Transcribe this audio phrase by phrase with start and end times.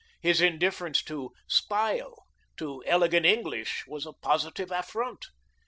[0.19, 2.25] His indifference to "style,"
[2.57, 5.27] to elegant English, was a positive affront.